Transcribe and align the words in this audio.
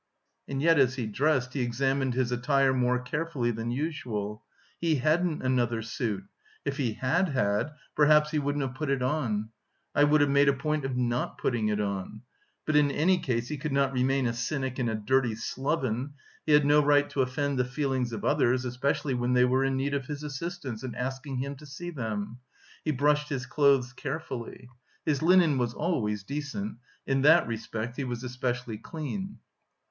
And 0.47 0.63
yet 0.63 0.79
as 0.79 0.95
he 0.95 1.05
dressed 1.05 1.53
he 1.53 1.61
examined 1.61 2.15
his 2.15 2.31
attire 2.31 2.73
more 2.73 2.97
carefully 2.97 3.51
than 3.51 3.69
usual. 3.69 4.43
He 4.79 4.95
hadn't 4.95 5.43
another 5.43 5.83
suit 5.83 6.23
if 6.65 6.77
he 6.77 6.93
had 6.93 7.29
had, 7.29 7.69
perhaps 7.95 8.31
he 8.31 8.39
wouldn't 8.39 8.63
have 8.63 8.73
put 8.73 8.89
it 8.89 9.03
on. 9.03 9.49
"I 9.93 10.05
would 10.05 10.21
have 10.21 10.29
made 10.31 10.49
a 10.49 10.53
point 10.55 10.85
of 10.85 10.97
not 10.97 11.37
putting 11.37 11.67
it 11.67 11.79
on." 11.79 12.23
But 12.65 12.75
in 12.77 12.89
any 12.89 13.19
case 13.19 13.47
he 13.49 13.59
could 13.59 13.73
not 13.73 13.93
remain 13.93 14.25
a 14.25 14.33
cynic 14.33 14.79
and 14.79 14.89
a 14.89 14.95
dirty 14.95 15.35
sloven; 15.35 16.15
he 16.47 16.53
had 16.53 16.65
no 16.65 16.83
right 16.83 17.07
to 17.11 17.21
offend 17.21 17.59
the 17.59 17.63
feelings 17.63 18.11
of 18.11 18.25
others, 18.25 18.65
especially 18.65 19.13
when 19.13 19.33
they 19.33 19.45
were 19.45 19.63
in 19.63 19.77
need 19.77 19.93
of 19.93 20.07
his 20.07 20.23
assistance 20.23 20.81
and 20.81 20.95
asking 20.95 21.37
him 21.37 21.55
to 21.57 21.67
see 21.67 21.91
them. 21.91 22.39
He 22.83 22.89
brushed 22.89 23.29
his 23.29 23.45
clothes 23.45 23.93
carefully. 23.93 24.67
His 25.05 25.21
linen 25.21 25.59
was 25.59 25.75
always 25.75 26.23
decent; 26.23 26.77
in 27.05 27.21
that 27.21 27.45
respect 27.45 27.97
he 27.97 28.03
was 28.03 28.23
especially 28.23 28.79
clean. 28.79 29.37